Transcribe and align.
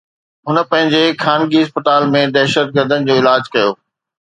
هن 0.47 0.55
پنهنجي 0.71 1.03
خانگي 1.23 1.59
اسپتال 1.63 2.03
۾ 2.17 2.21
دهشتگردن 2.37 2.99
جو 3.07 3.13
علاج 3.21 3.43
ڪيو 3.53 3.71